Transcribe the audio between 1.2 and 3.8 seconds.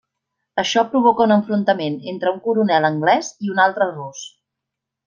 un enfrontament entre un coronel anglès i un